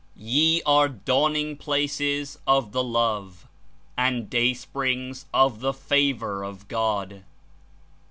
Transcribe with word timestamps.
Ye 0.17 0.63
are 0.65 0.89
dawning 0.89 1.57
places 1.57 2.39
of 2.47 2.71
the 2.71 2.83
Love 2.83 3.47
and 3.95 4.31
day 4.31 4.55
springs 4.55 5.27
of 5.31 5.59
the 5.59 5.73
Favor 5.73 6.43
of 6.43 6.67
God. 6.67 7.23